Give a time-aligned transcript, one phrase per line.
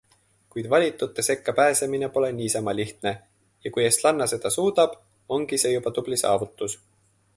[0.53, 3.13] Kuid valitute sekka pääsemine pole niisama lihtne
[3.65, 4.97] ja kui eestlanna seda suudab,
[5.39, 6.79] ongi see juba tubli saavutus.